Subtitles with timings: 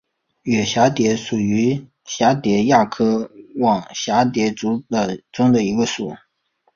[0.45, 4.83] 远蛱蝶属是蛱蝶亚科网蛱蝶族
[5.31, 6.15] 中的一个属。